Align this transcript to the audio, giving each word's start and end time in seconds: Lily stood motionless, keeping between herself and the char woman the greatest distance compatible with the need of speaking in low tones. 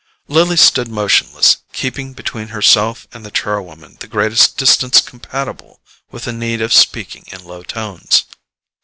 Lily 0.27 0.57
stood 0.57 0.87
motionless, 0.87 1.57
keeping 1.73 2.13
between 2.13 2.47
herself 2.47 3.05
and 3.13 3.23
the 3.23 3.29
char 3.29 3.61
woman 3.61 3.97
the 3.99 4.07
greatest 4.07 4.57
distance 4.57 4.99
compatible 4.99 5.79
with 6.09 6.23
the 6.25 6.33
need 6.33 6.59
of 6.59 6.73
speaking 6.73 7.25
in 7.31 7.45
low 7.45 7.61
tones. 7.61 8.23